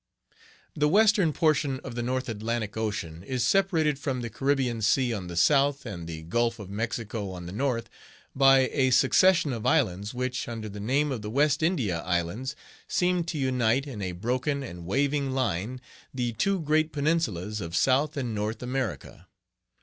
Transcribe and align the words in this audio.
The 0.75 0.87
western 0.87 1.31
portion 1.31 1.79
of 1.81 1.93
the 1.93 2.01
North 2.01 2.27
Atlantic 2.27 2.75
Ocean 2.75 3.21
is 3.21 3.45
separated 3.45 3.99
from 3.99 4.21
the 4.21 4.31
Caribbean 4.31 4.81
Sea 4.81 5.13
on 5.13 5.27
the 5.27 5.35
south, 5.35 5.85
and 5.85 6.07
the 6.07 6.23
Gulf 6.23 6.57
of 6.57 6.71
Mexico 6.71 7.29
on 7.29 7.45
the 7.45 7.51
north, 7.51 7.87
by 8.35 8.61
a 8.73 8.89
succession 8.89 9.53
of 9.53 9.63
islands 9.67 10.11
which, 10.11 10.47
under 10.49 10.67
the 10.69 10.79
name 10.79 11.11
of 11.11 11.21
the 11.21 11.29
West 11.29 11.61
India 11.61 11.99
Islands, 11.99 12.55
seem 12.87 13.23
to 13.25 13.37
unite, 13.37 13.85
in 13.85 14.01
a 14.01 14.13
broken 14.13 14.63
and 14.63 14.87
waving 14.87 15.33
line, 15.33 15.79
the 16.11 16.33
two 16.33 16.59
great 16.61 16.91
peninsulas 16.91 17.61
of 17.61 17.75
South 17.75 18.17
and 18.17 18.33
North 18.33 18.63
America. 18.63 19.27